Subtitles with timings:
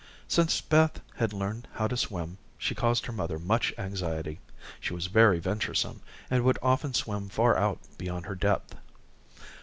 [0.27, 4.39] Since Beth had learned how to swim, she caused her mother much anxiety.
[4.79, 8.75] She was very venturesome, and would often swim far out beyond her depth.